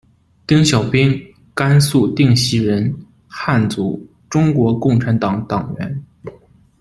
[0.47, 1.13] 丁小兵，
[1.53, 2.91] 甘肃定西人，
[3.27, 6.03] 汉族，中国共产党党员。